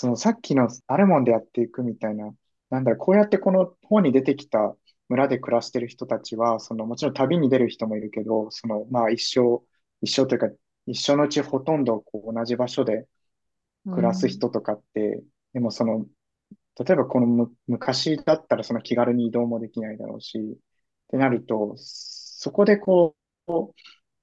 [0.00, 2.32] そのさっきのあるもんでやっていくみたいな、
[2.70, 4.76] なんだろう、こうやってこの本に出てきた
[5.08, 9.60] 村で暮らしてる人たちは、そのもちろん旅に出る人もいるけど、そのまあ一生、
[10.00, 10.50] 一生というか、
[10.86, 13.08] 一生のうちほとんどこう同じ場所で
[13.90, 14.28] 暮らす。
[14.28, 15.20] 人とかって、
[15.52, 16.06] でもその、
[16.78, 20.42] 例えばこの昔だったらその気軽に移動もできないだろうし、っ
[21.08, 23.16] てなると、そこでこ
[23.48, 23.52] う、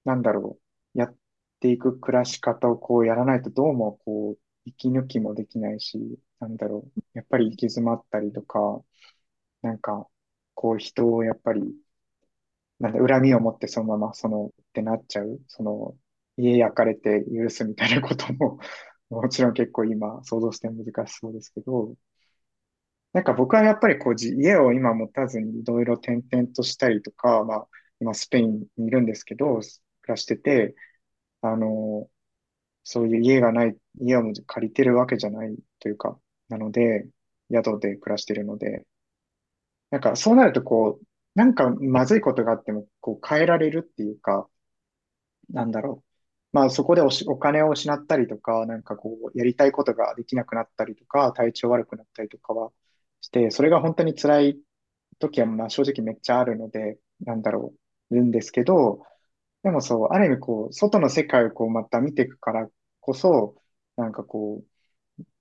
[0.06, 0.58] なんだろ
[0.96, 1.16] う、やっ
[1.60, 8.84] ていく暮らし方をこうやらないとどうもこう、息抜きもできないし、なんだろう、やっぱり行き詰まったりとか、
[9.64, 10.08] なんか、
[10.56, 11.62] こう人をやっぱり、
[12.80, 15.98] なんだ、恨みを持ってそのままその、ってなっちゃう、その、
[16.38, 18.60] 家焼かれて許すみたいなことも、
[19.10, 21.96] もちろん結構今想像して難しそうですけど、
[23.14, 27.68] なんか僕はやっぱりこう家を今持たずにいろいろ転々としたりとか、まあ
[28.00, 29.62] 今スペインにいるんですけど、暮
[30.08, 30.76] らしてて、
[31.42, 32.10] あの、
[32.86, 36.20] そういう家がない、家を借りてるわけじゃないというか、
[36.50, 37.10] なので、
[37.54, 38.86] 宿で暮らしてるので、
[39.92, 41.06] なんかそうなるとこう、
[41.36, 44.48] なんかまずいことがあってもこう変えられるっていうか、
[45.50, 46.10] なんだろう。
[46.54, 52.72] まあそこでおし、お金を失ったりとか、なんかこう、やりたいことができなくなったりとか、体調悪くなったりとかは
[53.22, 54.60] して、それが本当に辛い
[55.20, 57.74] 時はまあ正直めっちゃあるので、なんだろ
[58.12, 59.04] う、いるんですけど、
[59.66, 62.70] でもそう、ある意味こう、外の世界をこうまた見ていくから
[63.02, 63.56] こそ、
[63.98, 64.64] なんかこ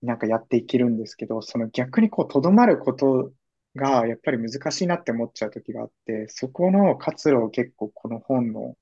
[0.03, 3.33] う、なんかやっていけるんですけど、その逆にこう、とどまること
[3.77, 8.77] がやっぱり難しいなって思っちゃう時があって、そこの活路を結構この本の、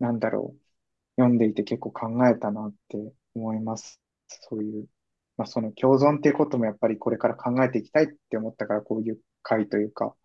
[0.00, 0.60] なんだろう、
[1.22, 2.98] 読んでいて結構考えたなって
[3.36, 4.00] 思います。
[4.28, 4.88] そういう、
[5.38, 10.16] まあその共存っていうこともやっぱりこれから考えていきたいって思ったからこういう会というか、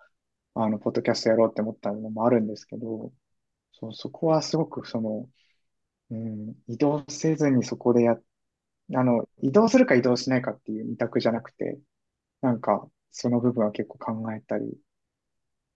[0.56, 3.12] あの、ポッドキャストやろうって思ったのもあるんですけど、
[3.80, 5.30] そう、そこはすごくその、
[6.12, 8.14] うん、移動せずにそこでや、
[8.96, 11.80] あの、移動するか移動しないかっていう二択じゃなくて、
[12.42, 14.78] なんか、その部分は結構考えたり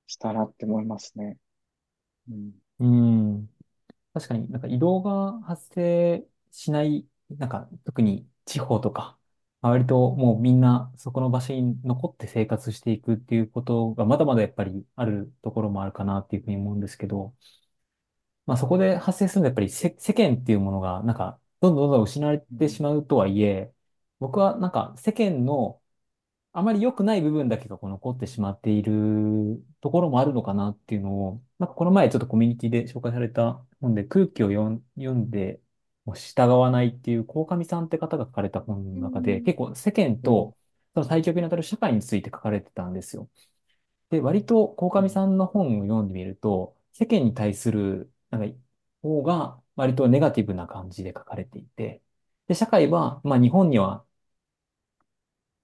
[0.08, 1.38] したなって思いますね。
[2.30, 2.53] うん。
[2.80, 3.50] うん。
[4.14, 9.20] 確かになんか移動が発生しない、なんか特に地方とか、
[9.62, 17.36] まあ割ともうみんなそこの場所に残って生活していくっていうことがまだまだやっぱりあるところもあるかなっていうふうに思うんですけど、
[18.46, 23.74] まあそこで発生するのはやっぱり世、世間っていうものがなんかどんどんどんどん失われてしまうとはいえ、
[24.19, 25.81] 僕はなんか世間の
[26.53, 35.62] あまり良くない部分だけがこう残ってしまっているところもあるのかなっていうのを、なんかこの前ちょっとコミュニティで紹介された本で空気を読ん読んで
[36.06, 40.52] もう従わないっていう鴻上さんって方が書かれた本の中で結構世間うん。
[40.52, 40.58] と
[40.94, 43.29] その対極にあたる社会について書かれてたんですよ。
[44.09, 48.58] で、割と鴻上さんの本を読んでみると世間に対するなんか
[49.03, 52.03] 方が割とネガティブな感じで書かれていて、
[52.47, 54.06] で、社会は、まあ日本には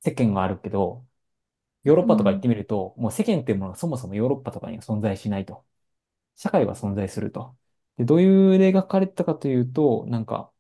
[0.02, 1.06] 世間があるけど、
[1.84, 2.42] ヨーロッパとか行っ。
[2.42, 5.66] てみると、もう世間っていうものがそもそもヨーロッパとかには存在しないと。
[6.38, 7.58] 社会は存在すると。
[7.98, 10.52] で、どういう例が書かれてたかというと、なんか、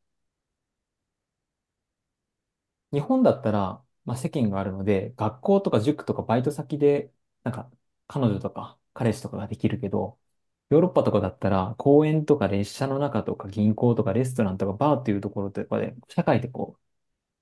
[2.91, 7.11] 日本だったら、まあ、世間があるので、学校とか塾とかバイト先で、
[7.43, 7.69] なんか、
[8.07, 10.17] 彼女とか彼氏とかができるけど、
[10.69, 16.81] ヨーロッパとかだったら、公園とか列車の中とか銀行とかレストランとかバーっていうところとかで、社会でこう、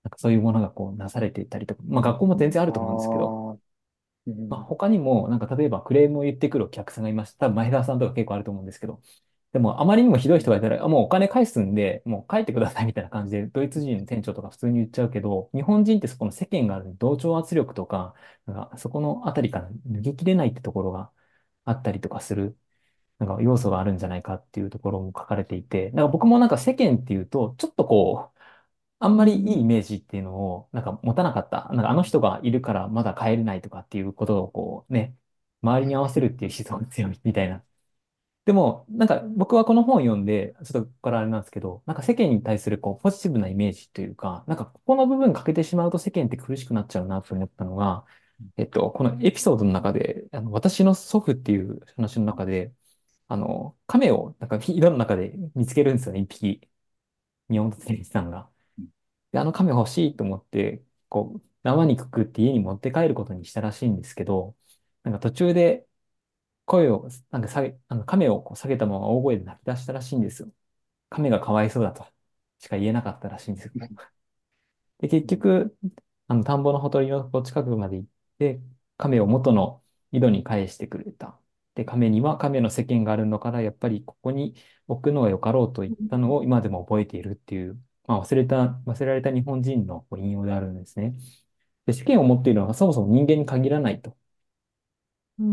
[0.03, 3.57] なんかそういうものがこうなされていたりとか、まあ学校も全然あるあと思うんですけど、あ、
[4.27, 4.65] うまあ、ん。
[4.65, 7.47] 他にも、なんか例えばクレームを言ってくるお客さんがいました。
[7.47, 9.01] 多分前田さんとか結構あると思うんですけど、
[9.53, 18.13] でもあまりにもひどい人がいたら、あもうお金返すんで、もう帰ってくださいみたいな感じで、ドイツ人の店長とか普通に言っちゃうけど、日本人ってそこの世間がある同調圧力とか、
[18.45, 21.11] なんかそこのあたりから抜けきれないってところが
[21.65, 22.57] あったりとかする、
[23.19, 28.39] なんか要素があるんじゃないかっていうところも書かれていて、なんか僕もなんか世間っていうと、ちょっとこう、
[28.99, 31.69] あんまりいいイメージっていうのをなんか持たなかった。
[31.73, 35.17] なんかあの人がいるからまだ帰れないとかっていうことをこうね、
[35.61, 37.63] 周りに合わせるっていう思想が強いみたいな。
[38.45, 48.05] でも、なんか僕はこの本を読んで、ちょっとここからあれなんですけど、なんか世間に対するこうポジティブなイメージというか、なんかここの部分欠けてしまうと世間って苦しくなっちゃうなと思ったのが、
[48.57, 52.71] えっと、このエピソードの中で、あの私の祖父っていう話の中で、
[53.27, 56.61] あの、亀をなんか井戸の中で見つけるんですよね、一匹。
[57.49, 58.51] 宮本照一さんが。
[59.31, 64.55] で、あの亀欲しいと思って、こう、縄にくくって家に持って帰ることにしたらしいんですけど、
[65.03, 65.87] なんか途中で
[66.65, 70.51] 声を、なんか下げ、あの亀をこう下げたまま大声で泣き出したらしいんですよ。
[71.09, 72.05] 亀がかわいそうだと
[72.59, 73.73] しか言えなかったらしいんですよ。
[74.99, 75.77] で、結局、
[76.27, 78.61] あの、田んぼのほとりの近くまで行って、
[78.97, 81.39] 亀を元の井戸に返してくれた。
[81.75, 84.55] で、亀には亀の世間があるのから、やっぱりここに
[84.87, 91.15] 置くのがよかろうと言ったのを今でも覚えているっていうまあ、忘れた、忘れられた日本人の引用であるんですね。
[91.85, 94.15] で、世間を持っているのはそもそも人間に限らないと。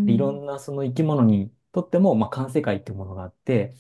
[0.06, 0.32] いろん。
[0.32, 3.75] んなその生き物にとっても、まあ、環世界っていうものがあって、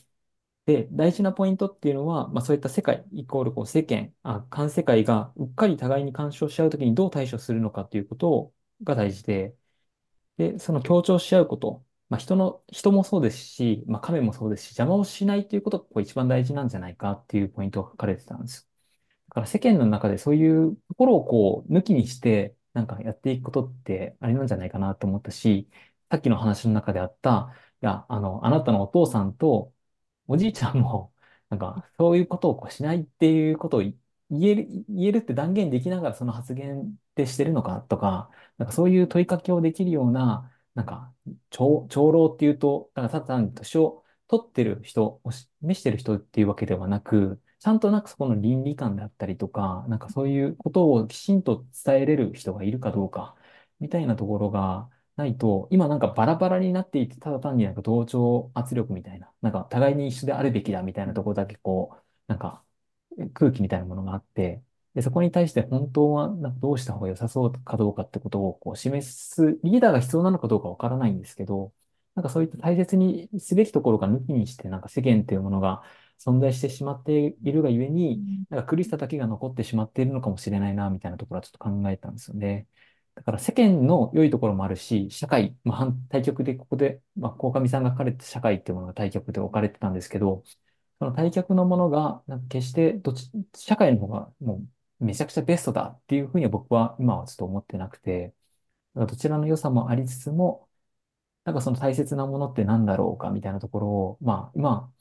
[0.66, 8.54] で、大事なポイントっていうのは、まあ、そういった世界、イコールこう世間、あ、環世界がうっかり互いに干渉し合うときにどう対処するのかっていうこと
[8.84, 9.56] が大事で、
[10.38, 18.68] で、その協調し合うこと、まあ、人の、人もそうですし、まあ、亀もそうですし、邪魔をしないということがこう一番大事なんじゃないかっていうポイントが書かれてたんです。
[19.28, 25.70] だから世間の中でそういうところをこう抜きにして、なんかやっていくことってあれなんじゃないかなと思ったし、
[26.10, 29.72] さっきの話の中であった、いや、あの、あなたのお父さんと
[30.26, 31.12] おじいちゃんも、
[31.50, 33.94] なんかそういうことをこうしないっていうことを言
[34.30, 41.14] える、言えるって断言できながらその発言ってしてるのかとか、なんかそういう問いかけをできるような、なんか、
[41.50, 53.36] 長、長老っていうと、だかただ単に年を取ってる人、を示してる人っていうわけではなく、ちゃんとなんかそこの倫理観であったりとか、なんかそういうことをきちんと伝えれる人がいるかどうか、
[53.80, 62.64] みたいなところがないと、今なんかバラバラになっていて、ただ単になんか同調圧力みたいな、なんか互いに一緒であるべきだみたいなところだけこう、なんか
[63.34, 64.62] 空気みたいなものがあって、
[64.94, 71.72] で、そこに対して本当はなんかどうした方が良さそうかどうかってことをこう示すリーダーが必要なのかどうかわからないんですけど、
[72.14, 75.82] なんかそういった大切にすべきところが抜きにして、なんか世間っていうものが
[76.18, 82.66] 存在してしまっているがゆえに、なんか苦しさだけが残ってしまっているのかもしれないな、みたいなところはちょっと考えたんですよね。
[83.14, 90.42] だから世間の良いところもあるし、社会、まあ、反対極でここで、まあ、鴻上さんが書かれて社会っていうものが対極で置かれてたんですけど、
[90.98, 94.68] その対極のものが、なんか決してどっち、社会の方がもう
[95.02, 98.34] めちゃくちゃベストだっていうふうには僕は今はちょっと思ってなくて、
[98.94, 100.68] どちらの良さもありつつも、
[101.44, 104.92] なんかその大切なものって何だろうかみたいなところを、まあ、今、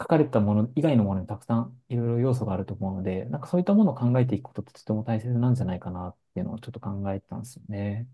[0.00, 8.08] 書かれたもの以外のものにたくさんいろいろ要素があると思うので、なんかそういったものを考えていくことってとても大切なんじゃないかなっていうのをちょっと考えてたんですよね。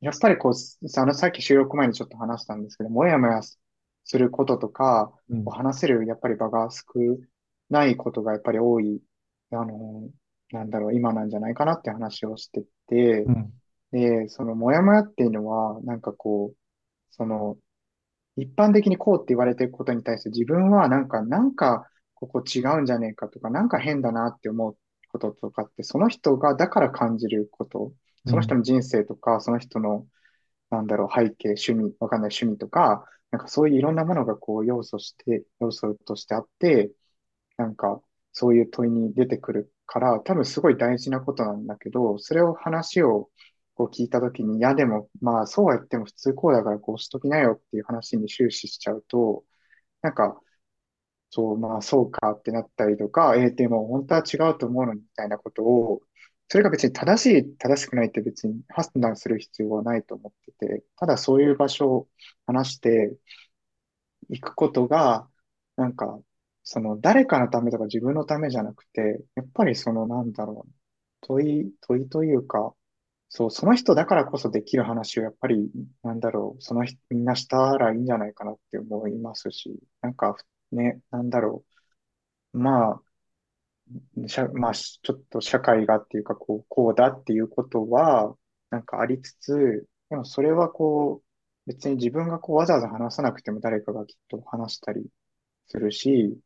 [0.00, 3.58] やっぱりこう、さあの、さっき収録前にちょっと話したんですけど、もやもやす
[4.18, 5.44] ることとか、うん。
[5.44, 6.84] 話せるやっぱり場が少
[7.68, 9.02] ないことがやっぱり多い、
[9.50, 10.08] あの、
[10.50, 13.52] なんだろう、今なんじゃないかなって話をしてて、うん。
[13.92, 16.56] で、そのもやもやっていうのは、なんかこう、
[17.10, 17.56] その、
[18.36, 24.76] 一般的にこうって言われてることに対して自分はなんか、なんか、ここ違うんじゃねえかとか、なんか変だなって思う
[25.08, 27.94] こととかって、その人がだから感じること、うん。
[28.26, 30.06] その人の人生とか、その人の
[30.70, 36.90] なんだろう、背景、趣味、わかんない趣味とか、なんかそういういろんなものがこう要素して、要素としてあって、
[37.56, 38.00] なんか
[38.32, 43.30] そういう問いに出てくるから、多分すごい大事なことなんだけど、それを話を
[43.74, 49.44] こう聞いたときに、いやでも、まあそうは言っても普通こうだからこうしときなよっていう話に終始しちゃうと、
[50.02, 50.40] なんか
[51.30, 56.02] そう、まあそうかってなったりとか、えーでも本当は違うと思うのみたいなことを、
[56.48, 62.08] それが別に正しい、正しくないって別に判断する必要はないと思ってて、ただそういう場所を
[62.46, 63.14] 話して
[64.30, 65.28] いくことが、
[65.76, 66.20] なんか、
[66.70, 70.72] その誰かのためとか自分のためじゃなくて、やっぱりそのなんだろう、
[71.22, 72.74] 問い、問いというか、
[73.30, 75.70] そう、その人だからこそできる話をやっぱり、
[76.02, 80.36] なんだろう、その人、みんなしたらいいんじゃないかなって思いますし、なんか
[80.72, 81.64] ね、なんだろ
[82.54, 82.58] う。
[82.58, 83.02] まあ、
[84.28, 88.36] 社、まあ、ちょっと社会がっていうか、こう、こうだっていうことは、
[88.70, 91.26] なんかありつつ、でもそれはこう、
[91.66, 95.06] 別に自分がこうわざわざ話さなくても誰かがきっと話したり
[95.68, 96.38] するし、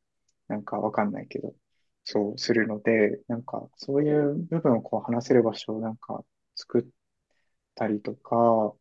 [0.48, 1.54] なんかわかんないけど、
[2.04, 6.24] そうするので、なんかそういう部分をこう話せる場所をなんか
[6.56, 6.84] 作っ
[7.74, 8.74] たりとか、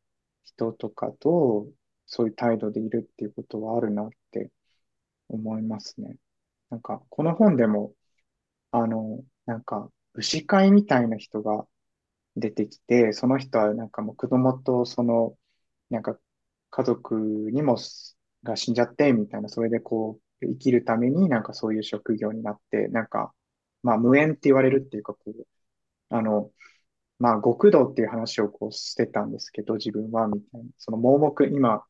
[0.44, 1.68] 人とかと
[2.06, 4.52] そういう態度でいるっていうことはあるなって
[5.30, 6.18] 思いますね。
[6.70, 7.94] なんか、この本でも、
[8.72, 11.68] あの、なんか、牛飼いみたいな人が
[12.38, 15.38] 出てきて、その人はなんかもう子供とその、
[15.90, 16.20] なんか
[16.72, 17.16] 家族
[17.52, 17.78] にも
[18.44, 23.34] が死んじゃって、みたいな、それでこう、生きるためになんかそういう職業になって、なんか、
[23.84, 25.48] まあ無縁って言われるっていうか、こう、
[26.10, 26.52] あの、
[27.20, 30.70] まあ極道っていう話をこうしてたんですけど、自分は、みたいな。
[30.78, 31.86] その盲目、今、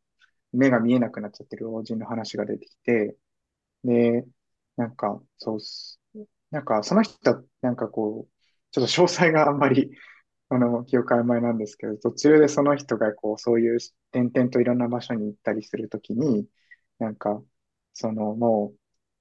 [0.53, 3.17] 目が見えなくなっちゃってる老人の話が出てきて、
[3.86, 4.25] で、
[4.77, 5.60] なんか、そう。
[6.51, 8.31] なんか、その人は、なんかこう、
[8.72, 9.91] ちょっと詳細があんまり、
[10.50, 13.79] あの、記憶曖昧なんですけど、途中でその人が、こう、そういう
[14.12, 16.48] 点々といろんな場所に行ったりするときに、
[17.00, 17.43] なんか、
[17.93, 18.79] その、もう、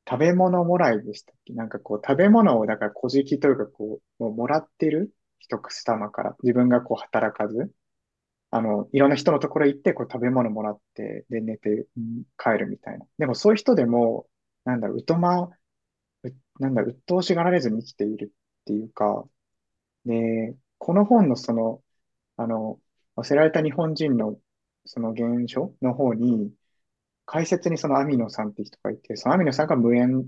[0.09, 1.53] 食べ物もらいでしたっけ？
[1.55, 7.71] なんかこう、食べ物を、だから、小じきというか、こう、もうもらってる一口玉から、自分がこう、働かず、
[8.51, 13.07] あの、いろんな人のところ行って、こう、食べ物もらって、で、寝て、うん帰るみたいな。
[13.19, 14.29] でも、そういう人でも、
[14.65, 15.51] なんだう、疎ま、う
[16.61, 19.25] なんだ、鬱陶しがられずに生きているっていうか、
[20.07, 21.83] で、この本のその、
[22.39, 22.81] あの、
[23.17, 24.39] 忘れられた日本人の
[24.87, 26.53] その原書の方に、
[27.31, 30.25] 解説にそのアミノさんって人がいて、そのアミノさんが無縁っ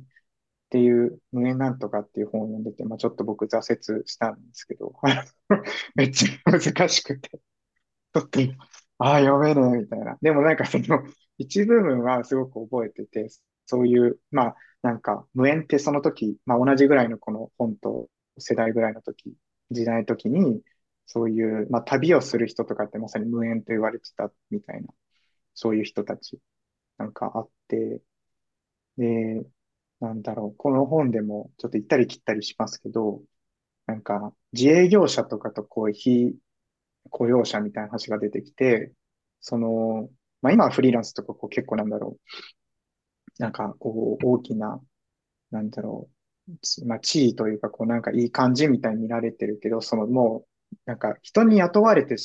[0.71, 4.93] ていう、無縁なんとかっていう本を読んでて、まあちょっと僕挫折したんですけど、
[5.97, 8.41] めっちゃ難しくて、ちょっと、
[8.99, 10.17] ああ、読めねえみたいな。
[10.23, 11.03] でもなんかその、
[11.39, 13.29] 一部分はすごく覚えてて、
[13.67, 19.35] そういう、まあなんか無縁ってその時、まあ同じぐらいのこの本と世代ぐらいの時、
[19.73, 20.63] 時代の時に、
[21.07, 24.89] そういう、まあ旅をする人とかってまさに無縁と言われてたみたいな、
[25.55, 26.39] そういう人たち
[26.99, 28.03] なんかあって、
[28.97, 29.45] で、
[30.01, 33.23] なんだろう、この本でもちょっと行ったり来たりしますけど、
[33.87, 36.37] なんか自営業者とかとこう非
[37.11, 38.93] 雇用者みたいな話が出てきて、
[39.41, 40.11] その、
[40.43, 42.19] まあ今はフリーランスとかこう結構なんだろ
[43.39, 44.81] う、なんかこう大きな、
[45.51, 46.11] なんだろ
[46.49, 52.17] う、まあ地位というかこうなんかいい感じみたいに見られてるけど、そのもう、なんか人に雇われて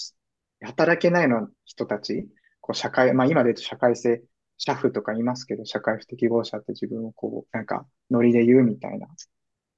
[0.61, 2.27] 働けないの人たち、
[2.61, 4.23] こう社会、まあ今で言うと社会性
[4.57, 9.07] 社フとか言いますけど、社会不適合者って自分をこう、なんか、ノリで言うみたいな。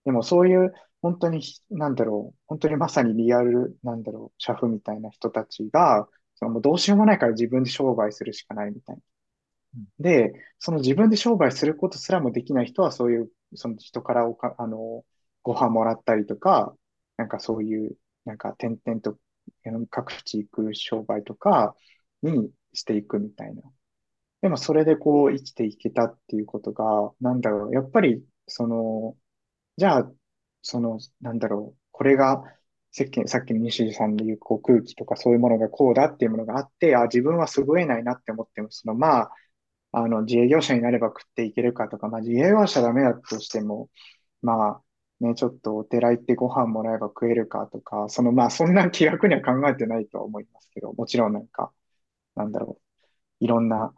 [0.05, 9.01] でもそういう、本当に、なんだろう、本当にまさにリアル、なんだろう、社フみたいな人たちが、そのもうどうしようもないから自分で商売するしかないみたいな。
[9.99, 15.05] で、その自分で商売することすらもできない人は、そういう、その人からおか、あの、
[15.43, 16.75] ご飯もらったりとか、
[17.17, 19.17] なんかそういう、なんか点々と
[19.89, 21.75] 各地行く商売とか
[22.21, 23.61] にしていくみたいな。
[24.41, 29.17] でもそれでこう生きていけたっていうことが、なんだろう、やっぱり、その、
[29.77, 30.13] じゃあ、
[30.63, 32.43] その、なんだろう、これが、
[32.91, 39.31] さっき、さっきの西地さんで言うこう空気とかそういうものがこうだっていうものがあって、あ、自分は優れないなって思っても、その、まあ、
[39.91, 43.89] あの、自営業者になれば食っていけるかとか、まあ、自営業者ダメだとしても、
[44.43, 44.81] ま
[45.21, 51.73] あ、ね、ちょっとお寺行ってご飯もらえば食えるかとか、その、まあ、そんな気楽には考えてないとは思いますけど、もちろんなんか、
[52.35, 52.79] なんだろ
[53.41, 53.93] う、いろんな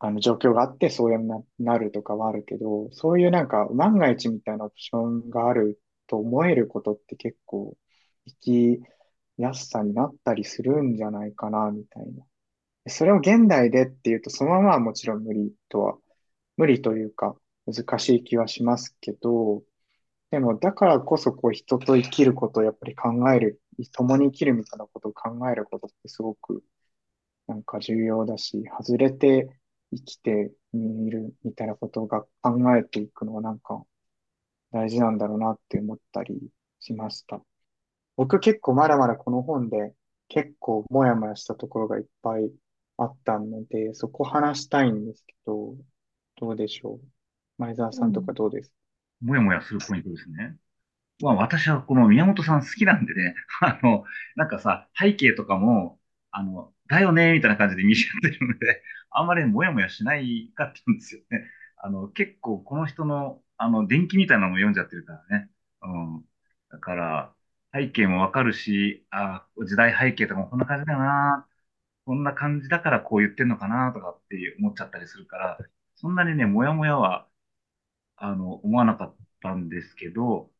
[0.00, 7.76] あの状況があってそういうな、なるとかはあるけど、そういうなんか万が一みたいなオプションがあると思えることって結構
[8.26, 8.80] 生き
[9.36, 12.24] やすさになったりするんじゃないかな、みたいな。
[12.88, 15.98] それを現代でっていうと、そのままはもちろん無理とは、
[16.56, 19.62] 無理というか難しい気はしますけど、
[20.30, 23.60] でもだからこそこう人と生きることをやっぱり考える、
[23.92, 26.64] 共に生きるみたいなことを考えることってすごく
[27.48, 29.59] なんか重要だし、外れて
[29.94, 33.84] 生きてみるみたいなことが考えていくのはなんか
[34.72, 36.38] 大事なんだろうなって思ったり
[36.78, 37.40] しました。
[38.16, 39.94] 僕結構まだまだこの本で
[40.28, 42.50] 結構もやもやしたところがいっぱい
[42.98, 45.74] あったので、そこ話したいんですけど、
[46.36, 47.06] どうでしょう？
[47.58, 48.32] 前澤さんとか。
[48.32, 48.74] どうです？
[49.22, 50.56] もやもやするポイントですね。
[51.20, 54.04] まあ私はこの宮本さん好きなんでね、 あの、
[54.36, 55.98] なんかさ、背景とかも、
[56.30, 61.44] あの、だよね、みたいな感じで見せ合ってるので、 あんまりもやもやしないかったんですよね。
[61.76, 65.50] あの、結構この人の、あの、伝記みたいなのも読んじゃってるからね。
[65.82, 65.88] う
[66.20, 66.24] ん。
[66.70, 67.34] だから、
[67.72, 71.48] 背景もわかるし、あ、時代背景とかもこんな感じだよな、
[72.06, 75.58] こんな感じだからこう言ってんのかな、とかって思っちゃったりするから、
[75.96, 77.28] そんなにね、もやもやは、
[78.16, 80.52] あの、思わなかったんですけど、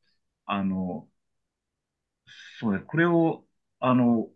[0.46, 1.08] あの、
[2.58, 3.44] そうね、これを、
[3.80, 4.30] あの、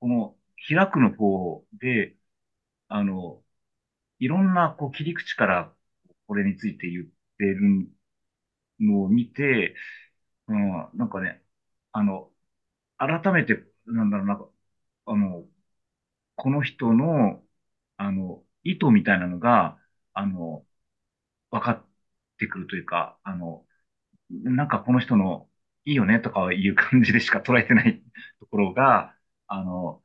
[0.00, 0.37] この
[0.68, 2.16] 開くの方で、
[2.88, 3.44] あの、
[4.20, 5.74] いろんなこう切り口から
[6.26, 7.06] これについて言っ
[7.38, 7.88] てる
[8.80, 9.74] のを見て、
[10.48, 11.42] うん、なんかね、
[11.92, 12.32] あの、
[12.98, 14.48] 改めて、なんだろう、なんか、
[15.06, 15.46] あの、
[16.36, 17.44] この人の、
[17.96, 19.78] あの、意図みたいなのが、
[20.14, 20.66] あの、
[21.50, 21.86] 分かっ
[22.38, 23.66] てくるというか、あの、
[24.30, 25.50] なんかこの人の
[25.84, 28.02] いいよねとかいう感じでしか捉えてない
[28.40, 29.16] ところが、
[29.48, 30.04] あの、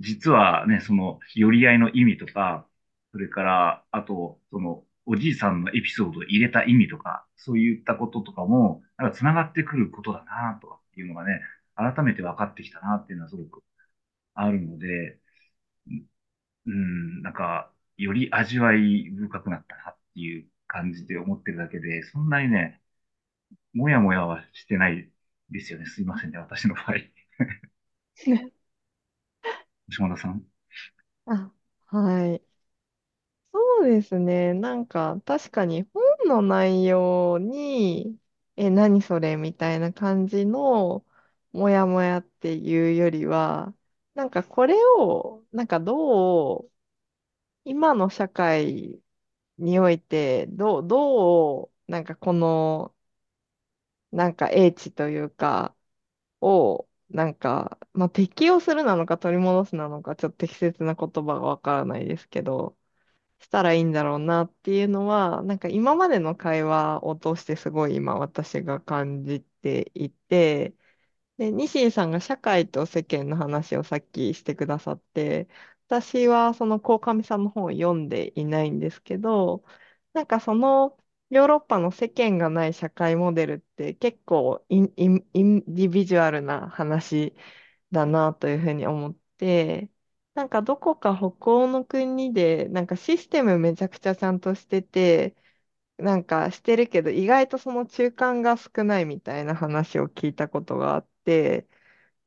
[0.00, 2.68] 実はね、その、寄り合いの意味とか、
[3.12, 11.40] それから、あと、その、おじいさんのエピソードを入れた意味とか、そういったこととかも、なんか繋がってくることだなとかっていうのがね、
[11.74, 13.62] 改めて分かってきたなっていうのはすごく
[14.34, 15.20] あるので、
[16.66, 22.80] うん、なんか、より味わい深くなったなっていう感じで思ってるだけで、そんなにね、
[23.74, 25.10] もやもやはしてない
[25.50, 25.86] ですよね。
[25.86, 26.94] すいませんね、私の場合。
[29.88, 30.42] 島田さん。
[31.26, 31.52] あ、
[31.86, 32.42] はい。
[33.52, 34.54] そうですね。
[34.54, 38.18] なんか、確かに本の内容に、
[38.56, 41.04] え、何それみたいな感じの、
[41.52, 43.74] もやもやっていうよりは、
[44.14, 46.70] なんかこれを、なんかどう、
[47.64, 49.02] 今の社会
[49.58, 52.94] において、どう、どう、なんかこの
[54.12, 55.74] なんか英知というか、
[56.40, 62.76] を、なんか、まあ、適用するなのか取り戻すなのか、ちょっと適切な言葉がわからないですけど、
[63.40, 70.76] したらいいんだろうなっていうのは、なんか今までの会話を通してすごい今私が感じていて、
[71.38, 75.48] で、西井さんが社会と世間の話をさっきしてくださって、
[75.88, 79.64] 私はその鴻上さんの本を読んでいないんですけど、
[80.12, 80.98] なんかその
[81.30, 87.34] ヨーロッパの世間がない社会モデルって結構 in、in、individual な話
[87.92, 89.90] だなというふうに思って、
[90.34, 95.36] なんかどこか北欧の国でなんかシステムめちゃくちゃちゃんとしてて、
[95.98, 101.68] なんかしてるけど、意外とその中間が少ないみたいな話を聞いたことがあって、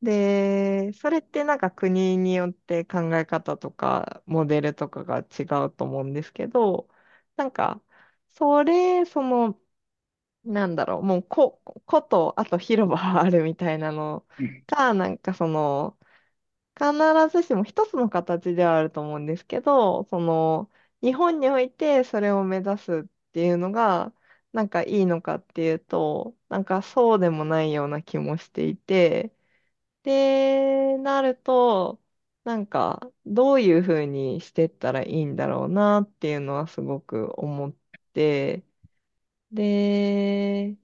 [0.01, 6.89] で、それってなんか国によって考え方とかモデルとかが違うと思うんですけど、
[7.35, 7.81] なんか、
[8.31, 9.59] それ、その、
[10.45, 14.25] なんだろう、もうこ、こと、あと広場があるみたいなの。
[14.39, 14.65] うん。
[14.67, 15.97] が、なんかその、
[16.77, 16.93] 必
[17.29, 20.71] ずしも一つの形ではあると思うんですけど、その、
[21.01, 24.13] 日本においてそれを目指すっていうのが、
[24.53, 29.35] なんかいいのかっていうと、なんかそうでもないような気もしていて、
[30.03, 32.01] で、なると、
[32.43, 37.75] なんか、どういうふうにしてったらいいんだろうなっていうのはすごく思っ
[38.13, 38.63] て、
[39.51, 40.77] で、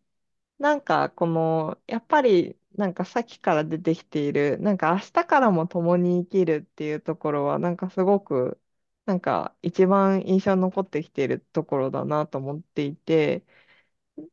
[0.59, 8.61] なんか、この、やっぱり、なんかさっきから出てきている、なんか明日からも共に生きるっていうところは、なんかすごく、
[9.05, 13.45] なんか一番印象に残ってきているところだなと思っていて、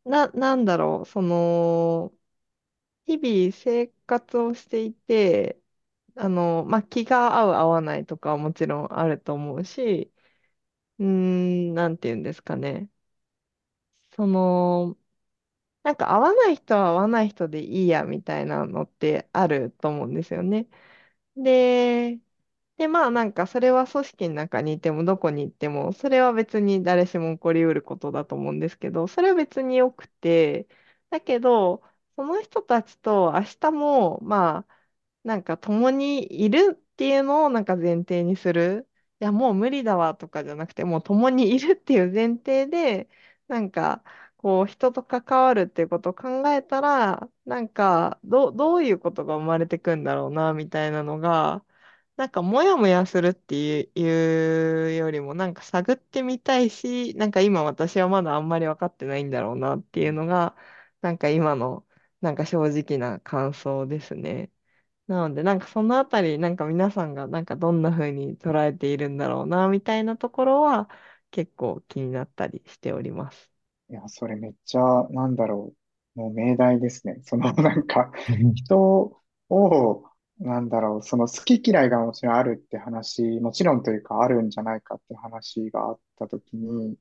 [0.04, 2.12] な、なんだろう、その、
[3.06, 5.60] 日々生活をしていて、
[6.16, 10.12] あの、まあ、気が合う合わないとかはもちろんあると思うし、
[10.98, 12.90] うーん、なんて言うんですかね。
[14.18, 14.98] その、
[15.84, 20.68] なんか合わない人は合わない人でいいやみたいなのってあると思うんですよね。
[21.36, 22.20] で、
[22.78, 30.68] で、まあなんかそれは組織の中にいてもどこに行っても、それは別に誰しも起こりうることだと思うんですけど、それは別によくて、
[31.10, 31.82] だけど、
[32.16, 34.76] その人たちと明日も、まあ、
[35.24, 38.88] なんか共にいるっていうのをなんか前提にする。
[39.20, 43.08] いや、もう無理だわとかじゃなくて、もう共にいるっていう前提で、
[43.48, 44.02] なんか、
[44.36, 51.64] こう、人と関わるっていうことを考えたら、なんか、どう、どういうことが生まれてくんだろうな、みたいなのが、
[52.16, 60.56] なんか、もやもやするっていう、いうよりも、なんか探ってみたいし、なんか今私はまだあんまり分かってないんだろうなっていうのが、
[61.00, 61.86] なんか今の、
[62.20, 64.50] なんか正直な感想ですね。
[65.06, 70.88] なので、なんかそのあたり、なんか皆さんがなんかどんな風に捉えているんだろうな、みたいなところは
[71.30, 73.50] 結構気になったりしております。
[73.90, 75.74] いや、それめっちゃ、なんだろ
[76.16, 76.18] う。
[76.20, 77.20] もう命題ですね。
[77.24, 79.16] その、なんか、うん人
[79.50, 80.04] を、
[80.38, 86.96] なんだろう、その好き嫌いがもちろんあるって話、もちろんというかあるんじゃないかって話があったときに、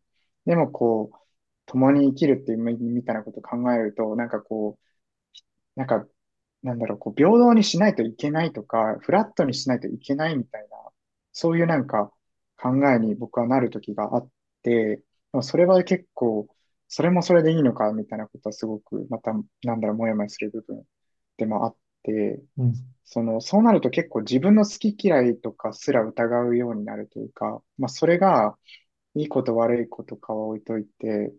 [0.46, 1.18] でもこう、
[1.66, 4.80] 共に生きるっていうみみたいなことを考えると、なんかこ
[5.78, 6.08] う、なんか、
[6.64, 10.78] なんだろう、こう、平等にしないといけないとか、フラットにしないといけないみたいな、
[11.34, 12.12] そういうなんか
[12.58, 14.30] 考えに僕はなる時があっ
[14.64, 15.04] て、
[15.42, 16.48] それは結構、
[16.88, 20.84] それもそれでいいのかみたいなことはすごく、また、なんだろう、もやもやする部分
[21.38, 22.74] でもあって、うん。
[23.06, 28.58] その、そうなると結構自分の好き嫌いとかすら疑うようになるというか、まあそれが
[29.16, 31.34] いいこと悪いことかは置いといて、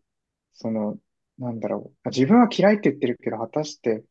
[0.54, 0.98] その、
[1.38, 4.04] なんだろう、自分は嫌いって言ってるけど、果たして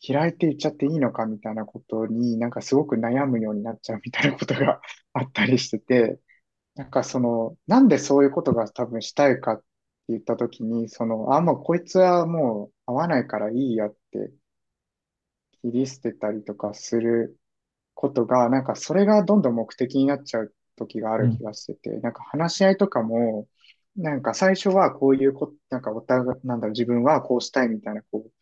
[0.00, 4.80] 嫌いって言っちゃっていいのかみたいなことになんかすごく悩むようになっちゃうみたいなことが
[5.14, 6.20] あったりしてて、
[6.76, 9.64] なんかその、なんでそういうことが多分したいかって
[10.10, 14.32] 言ったときに、その、あ、もうこいつはもう合わないからいいやって
[15.62, 17.38] 切り捨てたりとかする
[17.94, 23.48] ことが、なんかそれがどんどん目的になっちゃう時がある気うんがしてて、なんか話し合いとかも、
[23.96, 28.32] なんか最初はこういうこ、なんかお互い、なんだろう、自分はこうしたいみたいな、こう、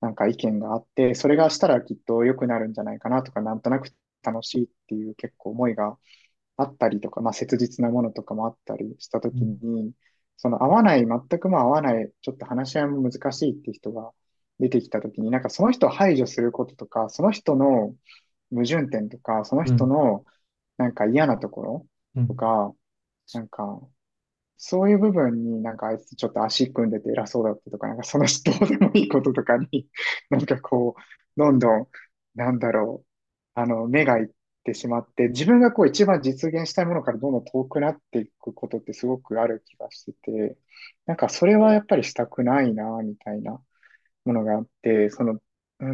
[0.00, 3.90] なんか意見があって、それがしたらきっと良くなるんじゃないかなとか、なんとなく
[4.22, 5.98] 楽しいっていう結構思いが
[6.56, 9.60] あったりとか、まあ切実なものとかもあったりしたときうん。
[9.62, 9.92] に、
[10.36, 14.12] その合わない、全くも合わない、ちょっと話し合いも難しいって人が
[14.60, 17.94] 出てきたときに、なんかその人を排除することとか、その人の
[18.50, 19.84] 矛盾点とか、そのうん。
[19.84, 20.24] 人の
[20.78, 22.28] なんか嫌なところうん。
[22.28, 22.74] とか、
[23.34, 23.80] なんか
[24.56, 29.88] そういう部分になんかあいつちょっと足組んでて偉そうだったとか、なんかその人でもいいこととかに、
[30.30, 31.00] なんかこう、
[31.40, 31.88] どんどん、
[32.34, 34.28] なんだろう、あの、目がいっ
[34.64, 40.58] てしまって、自分がこう一番実現したいものからどんどん遠くなっていくことってすごくある気がしてて、
[41.06, 43.60] なんかそれはやっぱりしたくないな、みたいな
[44.24, 45.40] ものがあって、その、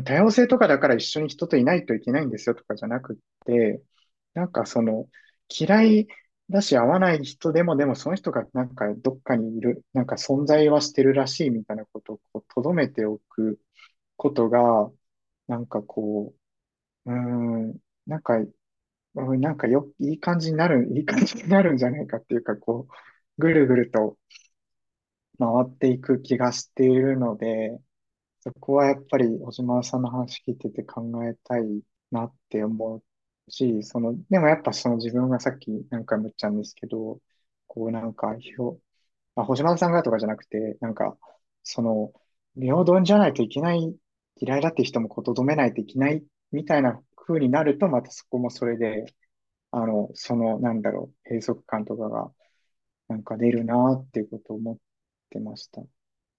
[0.05, 3.83] 多様性とかだから一緒に人といないといけないんですよとかじゃなくって、
[4.35, 5.09] なんかその、
[5.49, 6.09] 嫌い
[6.51, 13.61] だし合わない人でも、でもその人がなんかどっかにいる、なんか存在はしてるらしいみたいなことをこう留めておく
[14.17, 14.91] ことが、
[15.49, 16.35] なんかこ
[17.07, 18.35] う、うん、なんか、
[19.15, 19.41] うん。
[19.41, 22.93] なんかよ、いい感じになる、 いい感じになるんじゃないかっていうか、こう、
[23.39, 24.19] ぐるぐると
[25.39, 27.81] 回っていく気がしているので、
[28.41, 37.21] そこはやっぱり、小島さんの話聞いてて考えたいなって思うし、その、でもやっぱその自分がさっき何回も言っちゃうんですけど、
[37.69, 38.81] こうなんか、ひょ、
[39.37, 41.19] あ、星間さんがとかじゃなくて、なんか、
[41.65, 42.13] その、
[42.57, 43.97] 平等じゃないといけない、
[44.37, 49.07] 嫌いだって人もことどめないといけないみたいな風になると、またそこもそれで、
[49.73, 52.33] あの、その、なんだろう、閉塞感とかが、
[53.09, 54.79] なんか出るなっていうことを思っ
[55.31, 55.83] てました。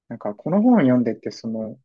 [0.09, 1.79] なんか、この本を読んでて、その、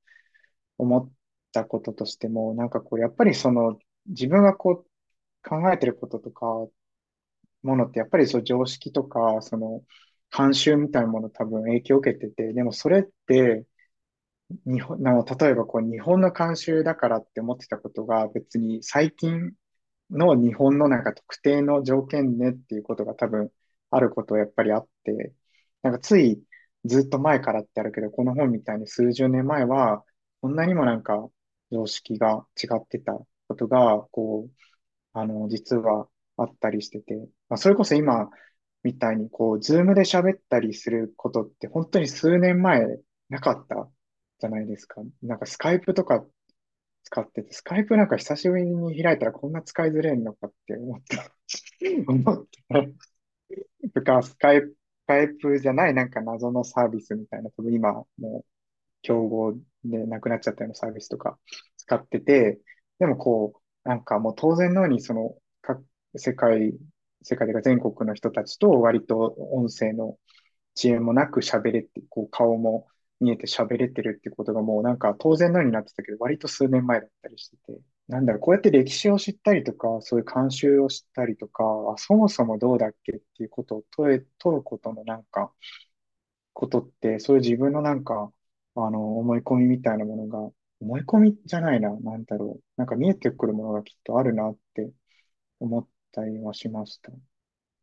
[0.79, 1.13] 思っ
[1.53, 6.47] たこととしても、なんかこう、やっぱりその、自分がこう、考えてることとか、
[7.63, 9.83] ものって、やっぱりそう常識とか、その、
[10.31, 13.67] 慣習みたいなもの多分影響を受けてて、でもそれって、
[14.67, 19.53] 日本、な例えばこう日本の慣習だからって思ってたことが別に最近
[20.11, 23.51] の日本のなんか特定の条件ねっていうことが多分
[23.91, 25.35] あることはやっぱりあって、
[25.83, 26.43] なんかつい
[26.85, 30.05] ずっと前からってあるけど、この本みたいに数十年前は、
[30.41, 31.29] こんなにもなんか
[31.73, 33.15] 常識が違ってた
[33.49, 34.53] ことが、こう、
[35.15, 37.17] あの、実はあったりしてて、
[37.49, 38.31] まあ、それこそ今
[38.85, 42.87] みたいにこう、ズームで喋ったりすることって本当に数年前
[43.31, 43.91] なかった
[44.39, 45.03] じゃないですか。
[45.23, 46.25] なんかスカイプとか
[47.05, 51.33] 使ってて、スカイプなんか久しぶりに開いたらこんな使いづれんのかって思った。
[52.09, 53.91] 思った。
[53.95, 58.45] とか、スカイプ、スカイプじゃないなんか謎のサービスみたいな、多分今もう
[59.03, 61.39] 競合でなくなっちゃったようなサービスとか
[61.77, 62.61] 使ってて、
[62.99, 65.85] でもこう、なんかもう当然のようにその、各
[66.17, 66.75] 世界、
[67.23, 70.19] 世界でか全国の人たちと割と音声の
[70.77, 72.89] 遅延もなく喋れて、こう顔も
[73.21, 81.65] 見えて喋れてるってことがもうなんか当然のようになってたけど、割と数年前だったりしてて、なんだろう、こうやって歴史を知ったりとか、そういう慣習を知ったりとか、
[81.99, 85.53] そもそもどうだっけっていうことを問え、問うことのなんか、
[86.53, 88.33] ことって、そういう自分のなんか、
[88.77, 90.51] あの、思い込みみたいなものが、
[90.81, 92.65] 思い込みじゃないな、なんだろう。
[92.77, 94.91] なんか見えてくるものがきっとあるなって
[95.61, 97.13] 思ったりはしました。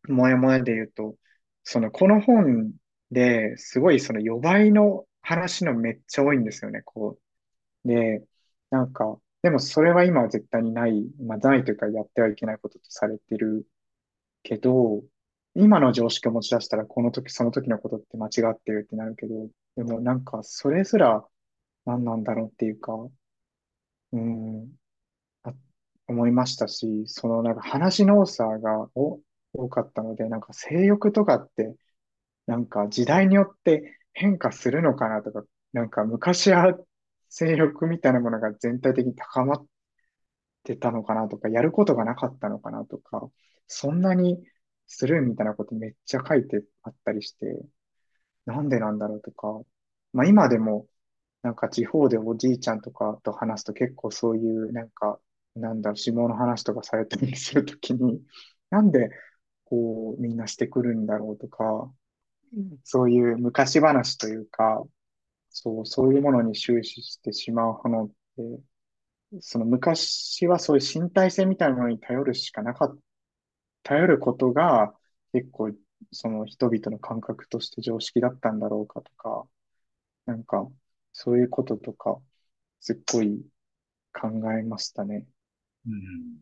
[0.09, 1.15] もやもやで言うと、
[1.63, 2.73] その、この本
[3.11, 7.19] ですごいその予売の話のめっちゃ多いんですよね、こ
[7.85, 7.87] う。
[7.87, 8.23] で、
[8.71, 13.67] なんか、でもそれは今は絶対にない、まあないというかやってはいけないこととされてる
[14.43, 15.03] けど、
[15.55, 21.25] 今の常識を持ち出したらこの時その時のことって間違ってるってなるけど、でもなんかそれすら
[21.85, 22.93] 何なんだろうっていうか、
[24.11, 24.71] うん、
[25.43, 25.53] あ、
[26.07, 29.19] 思いましたし、そのなんか話の多さがお
[29.53, 31.75] 多かったので、なんか性欲とかって
[32.47, 36.77] なんか時代によって変化するのかなとか、なんか昔は
[37.29, 39.67] 性欲みたいなものが全体的に高まっ
[40.63, 43.29] てたのかなとか、やることがなかったのかなとか、
[43.67, 44.43] そんなに
[44.87, 47.45] するみたいなことめっちゃ書いてあったりして、
[48.45, 49.61] なんでなんだろうとか、
[50.13, 50.87] まあ今でも
[51.43, 55.19] なんか地方でおじいちゃんとかと話すと結構そういうなんか、
[55.55, 58.21] なんだろう、下の話とかされたりするときに、
[58.69, 59.09] なんで
[59.65, 61.91] こうみんなしてくるんだろうとか、
[62.83, 64.83] そういう昔話というか、
[65.49, 72.97] そう、そういうものに終始してしまうものって、その昔はそういう身体性みたいなものに頼るしかなかっ
[73.83, 74.95] た、頼ることが
[75.33, 75.71] 結構
[76.11, 79.47] その人々の感覚として常識だったんだろうかとか、
[80.27, 80.69] なんか
[81.13, 82.21] そういうこととか、
[82.81, 83.45] すっごい
[84.13, 85.27] 考えましたね。
[85.85, 86.39] うん。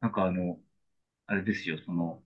[0.00, 0.60] なんかあの、
[1.26, 2.24] あれですよ、その、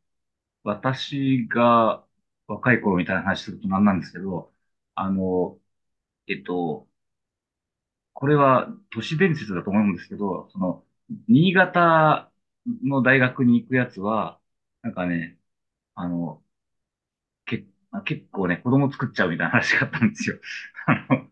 [0.65, 2.07] 私が
[2.47, 4.53] 若い頃みたいな話するとなんなんですけど、
[4.95, 5.59] あの、
[6.29, 6.89] えっと、
[8.13, 10.85] これは都市伝説だと思うんですけど、その、
[11.29, 12.33] 新潟
[12.85, 14.41] の大学に行くやつは、
[14.83, 15.39] なんかね、
[15.95, 16.45] あの、
[17.47, 17.65] け、
[18.05, 20.39] 結構ね、子供作っちゃうみたいな話があったんですよ。
[20.87, 21.29] あの、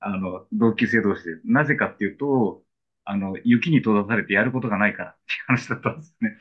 [0.00, 1.36] あの、同級生同士で。
[1.44, 2.64] なぜかっていうと、
[3.04, 6.38] あの、雪に閉ざされてやることがないからっていう話だったんですね。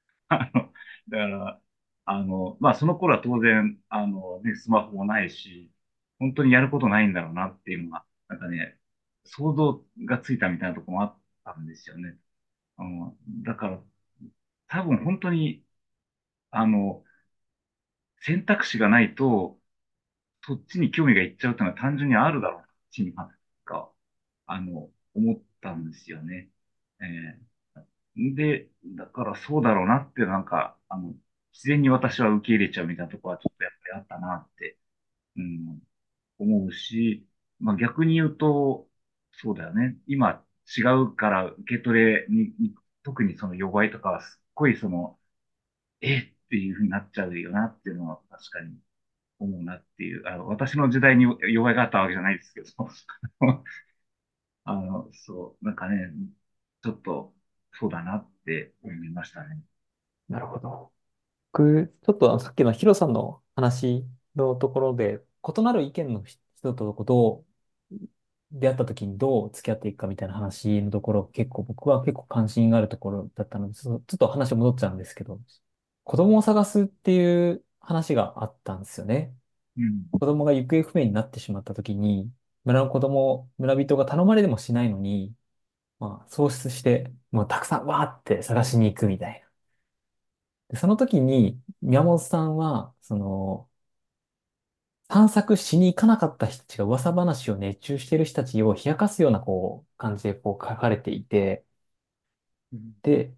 [0.28, 0.72] あの、
[1.08, 1.62] だから、
[2.04, 5.70] あの、まあ、その頃は当然、あの、ね、スマホもないし、
[6.18, 8.78] 本当にやることないんだろうなっていうのが、なんかね、
[9.24, 12.18] 想像がついたみたいなとこもあったんですよね。
[12.78, 13.82] うん、だから、
[14.68, 15.64] 多分本当に、
[16.50, 17.04] あの、
[18.20, 19.58] 選択肢がないと、
[20.42, 23.30] そっちに興味がいっちゃうっていうのは単純にあるだろうな、ちには。
[24.46, 26.50] あの、思ったんですよね。
[27.00, 27.42] えー
[28.36, 31.14] で、だからそうだろうなって、なんか、あの、
[31.52, 34.78] 自然に私は受け入れちゃうみたいなところはちょっとやっぱりあったなって、
[35.36, 35.82] うん、
[36.38, 37.26] 思うし、
[37.60, 38.88] まあ逆に言うと、
[39.32, 39.98] そうだよね。
[40.06, 40.44] 今
[40.78, 45.18] 違うから受け取れに、に特にその弱いとかはすっごいその、
[46.00, 48.76] えっていうふうになっちゃうよなっていうのは確かに
[49.40, 52.68] 思うなっていう、あの、私の時代に弱いがあったわけじゃないですけど、
[54.64, 56.12] あの、そう、なんかね、
[56.82, 57.34] ちょっと、
[57.72, 59.62] そうだなって思いましたね。
[60.28, 60.92] なるほど。
[61.52, 65.20] 僕、ちょっとあのさっきのヒロさんの話のところで、
[65.56, 67.46] 異なる意見の人とどう
[68.52, 75.40] 出会った時にどう付き合っていくかみたいな話のところ、結構僕は結構関心があるところだったので、ちょっと話戻っちゃうんですけど、
[76.04, 79.34] 子供を探すっていう話があったんですよね。
[79.76, 80.12] うん。
[80.12, 82.32] 子供が行方不明になってしまった時に、
[82.64, 85.34] 村の子供、村人が頼まれでもしないのに、
[86.00, 89.51] まあ、喪失して、もうたくさんわーって探しに行くみたいな。
[90.72, 93.70] で、その時に、宮本さんは、その、
[95.08, 101.64] 探索しに行かなかった人たちが噂話を熱中している人たちを冷やかすような、こう、感じでこう書かれていて、
[102.72, 103.00] うん。
[103.02, 103.34] で、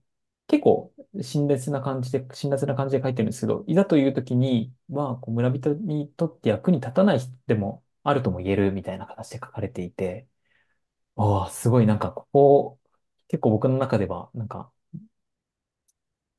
[0.46, 10.28] 結構、辛辣な感じで、辛辣な感じで書いてるんですけど、いざという時に、まあ、こう村人にとって役に立たない人でもあるとも言えるみたいな形で書かれていて、
[11.16, 12.80] ああ、すごいなんか、ここ、
[13.28, 14.72] 結構僕の中では、なんか、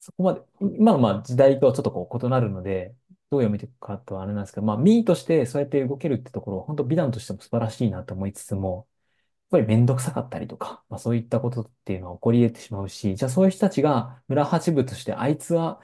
[0.05, 0.41] そこまで、
[0.77, 2.95] 今のまあ時代とはちょっとこう異なるので、
[3.31, 8.87] どう読めていくかとはあれなんですけど、まあ、ミーとしてそうやって動けるってところ、本当美談としても素晴らしいなと思いつつも、
[9.51, 15.81] やっぱりめんどくさかったりとか、まあそういったことっていうのは起こり得てしまうし、じゃあそういう人たちが村八部として、あいつは、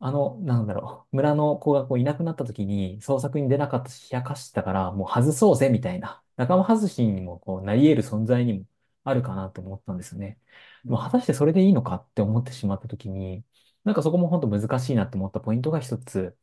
[0.00, 8.66] あの、なんだろう、村の子がこういなくなった時に捜索に出なかったし、冷やかしてたから、もう外そうぜみたいな、仲間外しにもこうなり得る存在にも
[9.04, 10.38] あるかなと思ったんですよね。
[10.84, 13.44] でも果たしてそれでいいのかって思ってしまった時に、
[13.84, 16.36] なんかそこも本当難しいなって思ったポイントが一つ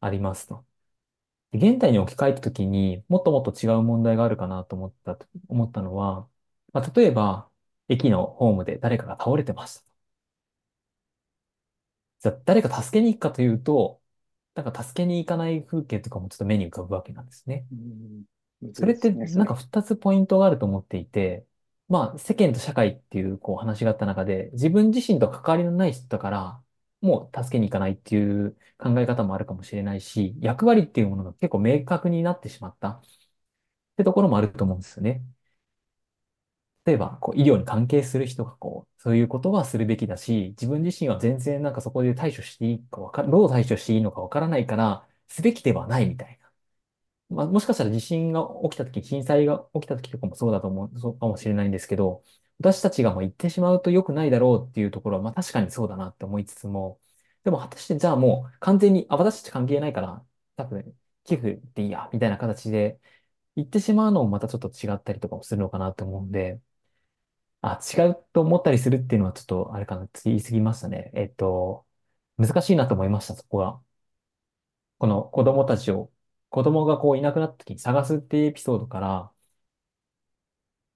[0.00, 0.66] ありますと。
[1.52, 6.28] で現代に置き換えたときにもっともっと違う問題があるかなと思ったと、思ったのは、
[6.72, 7.50] まあ、例えば、
[7.88, 9.86] 駅のホームで誰かが倒れてました。
[12.20, 14.00] じゃあ、誰か助けに行くかというと、
[14.54, 17.66] なんか助けに行かない風景とかもちょっと目に浮かぶわけなんですね。
[17.72, 18.24] うん
[18.72, 19.56] それってなんかれ。
[19.56, 21.46] 二つポイントがあると思っていて、
[21.88, 26.62] まあ世間と社会っていうこう話があった中で、自分自身と関わりのない人だから、
[27.00, 33.02] もう助けに行かないっていう考え方もあるかもしれないし、役割っていうものが結構明確になってしまったっ
[33.96, 35.22] てところもあると思うんですよね。
[36.84, 46.47] 例えば、こう医療に関係する人がこう、そういうことはするべきだし、自分自身は全然なんかそこで対処していいかわか、どう対処していいのかわからないから、すべきではないみたいな。
[47.30, 52.22] まあ、もしかしたら地震が起きた時、震災が起きた時とかもそうだと思う、そうかもしれないんですけど、
[52.58, 57.00] 私たちがもう行ってしまうと良くないだろうっていうところは、まあ確かにそうだなって思いつつも、
[57.44, 60.24] でも果たしてじゃあもう完全に、あ、私たち関係ないから、
[60.56, 62.98] 多分寄付でいいや、みたいな形で
[63.56, 66.60] 行ってしまうのもまたちょっと違ったりとかもするのかなと思うんで、
[67.60, 71.10] あ、違うと思ったりするっていうのはちょっとあれかな、言い過ぎましたね。
[71.14, 71.86] えっと、
[72.36, 73.80] 難しいなと思いました、そこが。
[74.98, 76.10] この子供たちを、
[76.50, 79.32] 子供がこういなくなった時に探すっていうエピソードから、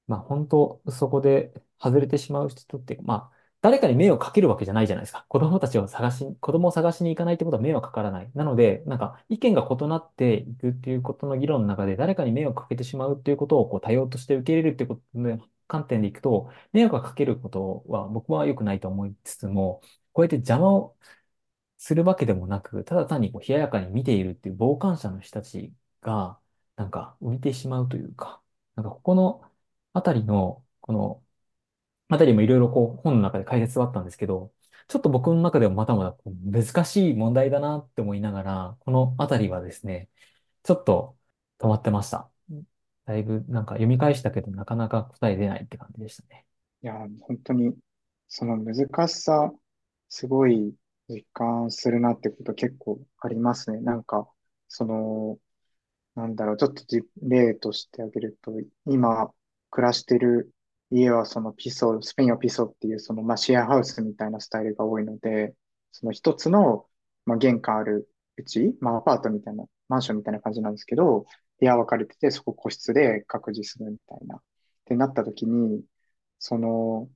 [0.06, 5.24] まあ本当、そこで外れてしまう人って、まあ誰かに迷惑かけるわけじゃないじゃないですか。
[5.28, 8.30] 子供たちを探し、子供を探しに行かないってことは迷惑かからない。
[8.34, 15.38] なので、なんか意見が異なっていくっていうことの議論の中で誰かに迷惑かけてしまうっていうことをこう多様として受け入れるっていうことの
[15.68, 19.80] 観点でいくと、迷惑がかけることは僕は良くないと思いつつも、
[20.12, 20.96] こうやって邪魔を
[21.84, 26.38] するわけでもなく、ただ単にこう冷ややかに見ているっていう傍観者の人たちが、
[26.76, 28.40] なんか浮いてしまうというか、
[28.76, 29.42] なんかここの
[29.92, 31.24] あたりの、この
[32.08, 34.52] あたりもいろいろこう本の中で解説はあったんですけど、
[34.88, 40.08] ちょっと僕の中でもまだまだ難しい問題だなって思いながら、このあたりはですね、
[40.62, 41.18] ちょっと
[41.58, 42.30] 止まってました。
[43.06, 46.46] だいぶなんか読み返したけど、なかなか答え出ないって感じでしたね。
[46.82, 47.74] いや、本当に、
[48.28, 49.52] その難しさ、
[50.08, 50.74] すごい
[51.12, 53.80] 実感するなってこと結構ありますね。
[53.80, 54.28] なんか、
[54.68, 55.38] その、
[56.14, 56.84] なんだろう、ちょっと
[57.22, 58.52] 例としてあげると、
[58.86, 59.32] 今
[59.70, 60.52] 暮らしてる
[60.90, 65.54] 家はそのピソ、スペインはピソっていうそのまあシェアハウスみたいなスタイルが多いので、
[65.92, 66.86] その一つの
[67.26, 71.26] まあ玄関あるうち、まあアパートみたいな、マンションみたいな感じなんですけど、
[71.60, 74.36] 部屋分かれてて、そこ個室で各自するみたいな。
[74.36, 74.40] っ
[74.84, 75.84] てなった時に、
[76.38, 77.08] その、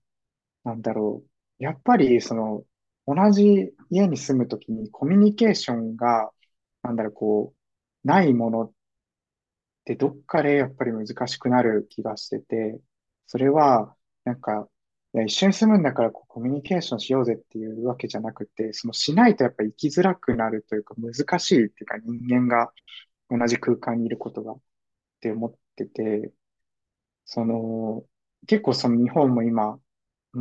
[0.65, 1.23] なんだろ
[1.61, 2.65] う、やっぱりその
[3.07, 6.33] 同じ家に住むときにコミュニケーションが、
[6.83, 7.55] なんだろう、こ
[8.05, 8.73] う、ないものっ
[9.85, 12.81] てどっかでやっぱり難しくなる気がしてて、
[13.27, 14.69] それは、なんか、
[15.15, 22.73] いや、一緒に住むんだからこうコミュニケーションしようぜっていうわけじゃなくて、そのしないとやっぱ生きづらくなるというか難しいっていうか人間が
[23.31, 24.61] 同じ空間にいることがっ
[25.21, 26.33] て思ってて、
[27.25, 28.05] その、
[28.47, 29.81] 結構その日本も今、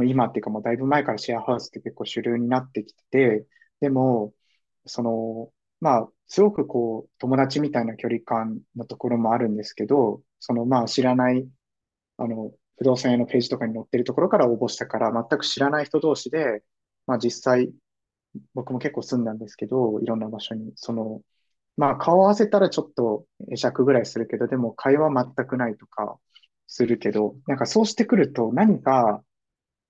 [0.03, 3.45] 今っていうかもうだいぶ前からシェアハウスって結構主流になってきて、
[3.79, 4.33] でも、
[4.85, 11.47] その、まあ、すごくこう、友達みたいな距離感のところもあるんですけど、そのまあ知らない、
[12.17, 16.63] あの、不動産屋のページとかに載ってるところから応募したから、全く知らない人同士で、
[17.07, 17.71] まあ実際、
[18.53, 21.21] 僕も結構住んだんですけど、いろんな場所に、その、
[21.77, 26.19] まあ顔合わせたらちょっと会釈ぐらいするけど、でも会話全くないとか
[26.67, 29.23] するけど、なんかそうしてくると何か、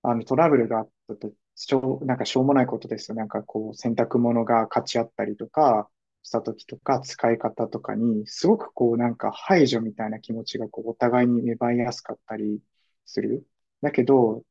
[0.08, 3.16] あのトラブルがあったと、しょう、なんかしょうもないことですよ。
[3.16, 5.88] なんかこう洗濯物が勝ち合ったりとか
[6.22, 12.60] した時とか使い方とかに、すごくこうなんか排除みたいな気持ちがこうお互いに芽生えやすかったり
[13.04, 13.46] する。
[13.82, 14.44] だけど、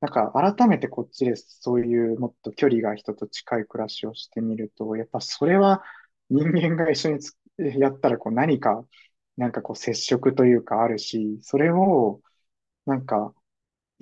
[0.00, 5.82] なんか改めてこっちでそういうもっと距離が人と近い暮らしをしてみると、やっぱそれは
[6.30, 8.84] 人間が一緒につやったらこう何か、
[9.36, 12.20] なんかこう接触というかあるし、それを
[12.86, 13.34] なんか、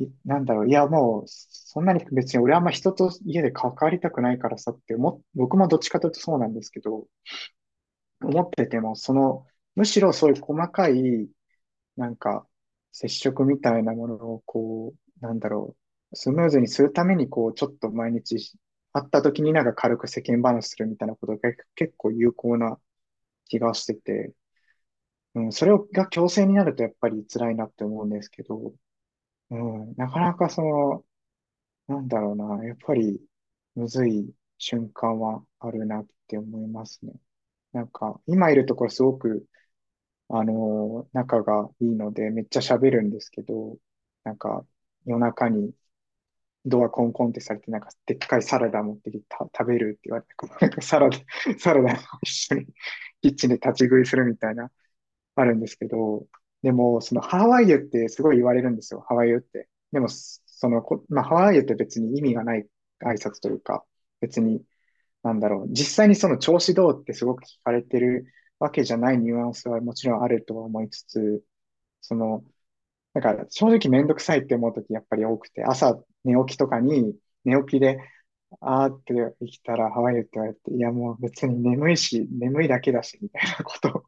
[0.00, 7.06] いなんだろう、いやもうそんなに別に俺あんま人と家で関わりたくないからさって思っ、僕もどっちかというとそうなんですけど、
[8.22, 11.28] 思ってても、その、むしろそういう細かい、
[11.96, 12.46] なんか、
[12.92, 15.76] 接触みたいなものを、こう、なんだろ
[16.12, 18.36] う、スムーズにするために、こう、ちょっと毎日
[18.92, 22.78] 会った時になんか軽く世間話するみたいなことが結構有効な
[23.48, 24.34] 気がしてて、
[25.34, 28.72] うん、それが強制になるとやっぱり辛いなって思うんですけど、
[29.50, 29.56] う
[29.92, 31.04] ん、なかなかその、
[31.88, 33.20] なんだろうな、やっぱり
[33.74, 37.14] むずい瞬間はあるなって思いますね。
[37.72, 39.46] なんか、今いるところすごく、
[40.28, 43.78] あの、仲がいいので、めっちゃ喋るんですけど、
[44.24, 44.66] なんか、
[45.06, 45.74] 夜中に
[46.66, 51.18] ドアコンコンってされて、なんか、でっかいサラダ持ってきてた食べるって言われて、こ うなんかサラダ、
[51.58, 52.66] サラダ一緒に
[53.22, 54.70] キッチンで立ち食いするみたいな、
[55.36, 56.26] あるんですけど、
[56.62, 59.68] でも、そのハワイユってすごい言われるんですよ、ハワイユって。
[59.92, 62.66] でも、その、まあ、ハワイユって別に意味がない
[63.04, 63.84] 挨拶というか、
[64.20, 64.62] 別に、
[65.22, 68.26] なんだろう、実際にその調子どうってすごく聞かれてる
[68.58, 71.44] わけじゃないニュアンスはもちろんあるとは思いつつ、
[72.02, 72.44] その、
[73.14, 77.98] だから正直めんどくさいって思うときやっぱり多くて、朝寝起きとかに寝起きで、
[78.60, 84.04] あーって生きたらハワイユって言われて、いやもう別に眠いし、眠いだけだし、みたいなこと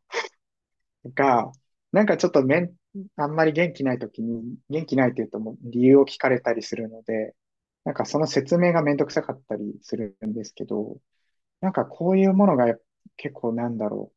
[1.14, 1.52] が、
[1.92, 2.74] なんかちょっとめん、
[3.16, 7.34] あんまり元気ないときに、元気ないって言うともう理由を聞かれたりするので、
[7.84, 10.98] なんかその説明がめんどくさかったりするんですけど、
[11.60, 12.76] なんかこういうものが
[13.16, 14.12] 結構なんだろ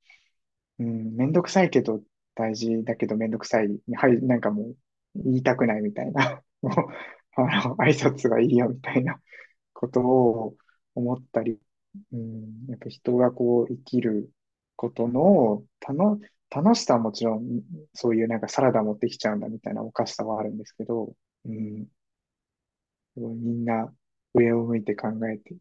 [0.79, 0.83] う。
[0.83, 2.01] うん、めんどくさいけど
[2.35, 3.69] 大事だけどめんどくさい。
[3.95, 4.75] はい、なんかもう
[5.15, 6.43] 言いたくないみたいな。
[6.61, 6.75] もう、
[7.41, 9.21] あの、挨拶はいいよみたいな
[9.73, 10.55] ことを
[10.95, 11.59] 思ったり、
[12.13, 14.31] うん、やっぱ人がこう生きる
[14.75, 17.61] ことの楽、楽しさはもちろん、
[17.93, 21.13] そういうなんかサラダ持ってきちゃうんだみたいなおかしさはあるんですけど、
[21.45, 21.87] うん、
[23.15, 23.93] みんな
[24.33, 25.55] 上を向いて考えて。